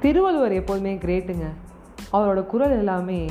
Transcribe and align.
திருவள்ளுவர் 0.00 0.52
எப்போதுமே 0.52 0.94
கிரேட்டுங்க. 0.94 1.44
அவரோட 2.12 2.46
குரல் 2.46 2.70
எல்லாமே 2.70 3.30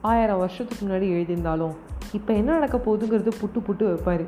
ஆயிரம் 0.00 0.38
வருஷத்துக்கு 0.38 0.86
முன்னாடி 0.86 1.00
எழுதியிருந்தாலும் 1.00 1.74
இப்போ 2.12 2.32
என்ன 2.34 2.52
நடக்க 2.52 2.76
போகுதுங்கிறது 2.76 3.30
புட்டு 3.40 3.62
புட்டு 3.66 3.82
வைப்பார். 3.82 4.26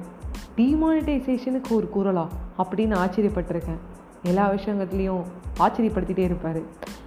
டிமானிட்டைசேஷனுக்கு 0.56 1.68
ஒரு 1.70 1.88
குரலா? 1.96 2.26
அப்படின்னு 2.58 2.94
ஆச்சரியப்பட்டிருக்கேன். 2.94 3.78
எல்லா 4.22 4.50
விஷயங்கள்லேயும் 4.50 5.22
ஆச்சரியப்படுத்திகிட்டே 5.58 6.18
இருப்பார். 6.18 6.60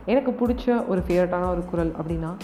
எனக்கு 0.06 0.32
பிடிச்ச 0.32 0.88
ஒரு 0.88 1.02
ஃபேவரட்டான 1.08 1.50
ஒரு 1.50 1.66
குரல் 1.66 1.92
அப்படின்னா 1.92 2.36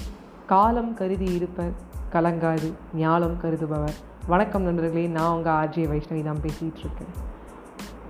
காலம் 0.45 0.93
கருதி 0.93 1.25
இருப்பர் 1.25 1.71
கலங்காது 2.11 2.73
ஞாலம் 2.97 3.35
கருதுபவர். 3.43 3.93
வணக்கம் 4.27 4.61
நண்பர்களே 4.61 5.07
நான் 5.07 5.35
உங்கள் 5.35 5.53
ஆர்ஜே 5.53 5.91
வைஷ்ணவி 5.91 6.23
தான் 6.23 6.39
பேசிகிட்டு 6.41 6.79
இருக்கேன். 6.79 7.13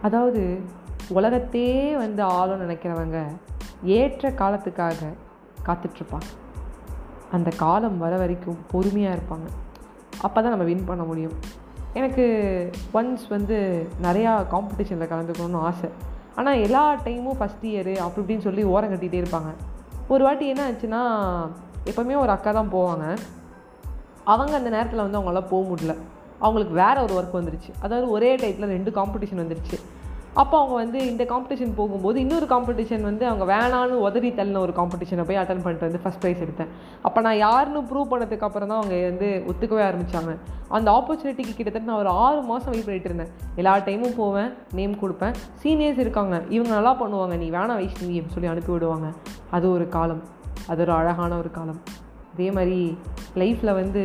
அதாவது 0.02 0.60
உலகத்தையே 1.10 1.96
வந்து 1.96 2.24
ஆளும் 2.24 2.70
நினைக்கிறவங்க 2.70 3.26
ஏற்ற 3.84 4.30
காலத்துக்காக 4.30 4.96
காத்துட்ருப்பாங்க. 5.66 6.30
அந்த 7.32 7.50
காலம் 7.50 7.98
வர 7.98 8.18
வரைக்கும் 8.18 8.58
பொறுமையாக 8.72 9.18
இருப்பாங்க. 9.18 9.48
அப்போ 10.22 10.42
தான் 10.42 10.52
நம்ம 10.52 10.66
வின் 10.66 10.86
பண்ண 10.86 11.04
முடியும். 11.04 11.34
எனக்கு 11.94 12.26
ஒன்ஸ் 12.94 13.28
வந்து 13.30 13.88
நிறையா 14.02 14.46
காம்படிஷனில் 14.52 15.12
கலந்துக்கணும்னு 15.14 15.56
ஆசை. 15.56 15.90
ஆனால் 16.36 16.58
எல்லா 16.58 16.94
டைமும் 16.94 17.40
ஃபஸ்ட் 17.40 17.64
இயரு 17.64 17.98
அப்படி 17.98 18.34
இப்படின்னு 18.34 18.42
சொல்லி 18.42 18.64
ஓரம் 18.64 18.94
கட்டிகிட்டே 18.94 19.24
இருப்பாங்க. 19.24 19.54
ஒரு 20.08 20.24
வாட்டி 20.24 20.48
என்ன 20.48 20.72
ஆச்சுன்னா 20.72 21.02
எப்போவுமே 21.86 22.18
ஒரு 22.20 22.30
அக்கா 22.30 22.52
தான் 22.52 22.74
போவாங்க. 22.74 23.18
அவங்க 24.24 24.56
அந்த 24.56 24.70
நேரத்தில் 24.70 25.10
வந்து 25.10 25.20
அவங்களால 25.20 25.48
போக 25.48 25.76
முடியல. 25.76 25.96
அவங்களுக்கு 26.40 26.76
வேற 26.76 27.04
ஒரு 27.04 27.14
ஒர்க் 27.14 27.36
வந்துருச்சு. 27.36 27.72
அதாவது 27.82 28.10
ஒரே 28.10 28.36
டைத்தில் 28.36 28.66
ரெண்டு 28.66 28.92
காம்படிஷன் 28.92 29.42
வந்துருச்சு. 29.44 29.80
அப்போ 30.42 30.56
அவங்க 30.60 30.76
வந்து 30.76 31.00
இந்த 31.10 31.24
காம்படிஷன் 31.24 31.74
போகும்போது 31.80 32.18
இன்னொரு 32.20 32.46
காம்படிஷன் 32.46 33.02
வந்து 33.02 33.24
அவங்க 33.28 33.46
வேணான்னு 33.54 33.98
உதறி 34.08 34.30
தள்ளின 34.30 34.62
ஒரு 34.66 34.74
காம்படிஷனை 34.80 35.24
போய் 35.28 35.40
அட்டன் 35.42 35.64
பண்ணிட்டு 35.66 35.88
வந்து 35.88 36.02
ஃபஸ்ட் 36.04 36.22
ப்ரைஸ் 36.24 36.44
எடுத்தேன். 36.46 36.72
அப்போ 37.02 37.22
நான் 37.22 37.38
யாருன்னு 37.38 37.82
ப்ரூவ் 37.92 38.12
பண்ணதுக்கு 38.14 38.48
அப்புறம் 38.48 38.72
தான் 38.72 38.80
அவங்க 38.82 38.96
வந்து 39.10 39.30
ஒத்துக்கவே 39.52 39.84
ஆரம்பித்தாங்க 39.90 40.34
அந்த 40.78 40.90
ஆப்பர்ச்சுனிட்டிக்கு 40.98 41.54
கிட்டத்தட்ட 41.58 41.90
நான் 41.92 42.02
ஒரு 42.04 42.12
ஆறு 42.26 42.42
மாதம் 42.52 42.72
வெயிட் 42.74 42.86
பண்ணிட்டு 42.86 43.10
இருந்தேன். 43.12 43.32
எல்லா 43.56 43.74
டைமும் 43.78 44.18
போவேன் 44.22 44.50
நேம் 44.80 45.02
கொடுப்பேன். 45.02 45.36
சீனியர்ஸ் 45.64 46.02
இருக்காங்க 46.06 46.36
இவங்க 46.50 46.72
நல்லா 46.78 46.94
பண்ணுவாங்க 47.02 47.38
நீ 47.44 47.50
வேணாம் 47.58 47.82
வைஷ்ணவி 47.82 48.16
அப்படின்னு 48.18 48.38
சொல்லி 48.38 48.54
அனுப்பி 48.54 48.72
விடுவாங்க. 48.72 49.10
அது 49.52 49.68
ஒரு 49.72 49.88
காலம் 49.98 50.24
அது 50.68 50.82
ஒரு 50.82 50.92
அழகான 50.92 51.38
ஒரு 51.38 51.52
காலம். 51.52 51.82
அதே 52.34 52.52
மாதிரி 52.52 52.98
லைஃப்பில் 53.42 53.78
வந்து 53.82 54.02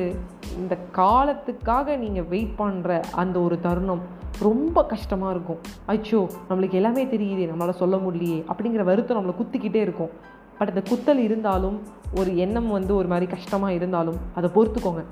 இந்த 0.60 0.74
காலத்துக்காக 1.00 1.96
நீங்கள் 1.96 2.28
வெயிட் 2.32 2.54
பண்ணுற 2.60 3.00
அந்த 3.22 3.36
ஒரு 3.40 3.56
தருணம் 3.66 4.02
ரொம்ப 4.46 4.84
கஷ்டமாக 4.92 5.32
இருக்கும். 5.34 5.60
அச்சோ 5.92 6.20
நம்மளுக்கு 6.48 6.78
எல்லாமே 6.80 7.04
தெரியுது 7.04 7.44
நம்மளால் 7.50 7.80
சொல்ல 7.82 7.96
முடியலையே 7.96 8.40
அப்படிங்கிற 8.50 8.84
வருத்தம் 8.84 9.18
நம்மளை 9.18 9.34
குத்திக்கிட்டே 9.40 9.80
இருக்கும். 9.86 10.12
பட் 10.58 10.70
அந்த 10.72 10.82
குத்தல் 10.90 11.20
இருந்தாலும் 11.24 11.76
ஒரு 12.20 12.30
எண்ணம் 12.44 12.70
வந்து 12.70 12.92
ஒரு 12.96 13.08
மாதிரி 13.08 13.26
கஷ்டமாக 13.34 13.76
இருந்தாலும் 13.78 14.18
அதை 14.34 14.50
பொறுத்துக்கோங்க. 14.56 15.04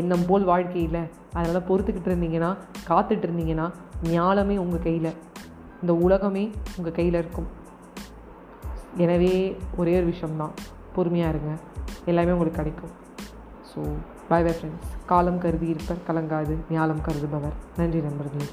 எண்ணம் 0.00 0.26
போல் 0.28 0.44
வாழ்க்கையில் 0.44 1.00
அதனால் 1.32 1.66
பொறுத்துக்கிட்டு 1.68 2.10
இருந்தீங்கன்னா 2.12 2.50
காத்துட்டு 2.88 3.26
இருந்தீங்கன்னா 3.28 3.66
ஞாலமே 4.14 4.56
உங்கள் 4.64 4.84
கையில் 4.86 5.10
இந்த 5.82 5.92
உலகமே 6.06 6.44
உங்கள் 6.78 6.96
கையில் 6.98 7.20
இருக்கும். 7.22 7.48
எனவே 9.04 9.34
ஒரே 9.76 9.94
ஒரு 10.00 10.06
விஷயம்தான் 10.12 10.54
பொறுமையாக 10.96 11.32
இருங்க. 11.34 11.52
எல்லாமே 12.04 12.34
உங்களுக்கு 12.36 12.60
கிடைக்கும். 12.60 12.92
ஸோ 13.74 13.82
பை 14.28 14.40
பை 14.42 14.52
ஃப்ரெண்ட்ஸ் 14.52 14.92
காலம் 15.06 15.38
கருதி 15.38 15.66
இருப்பர் 15.66 16.04
கலங்காது 16.08 16.56
ஞாலம் 16.70 17.02
கருதுபவர் 17.06 17.56
நன்றி 17.78 18.00
நண்பர்களே 18.00 18.46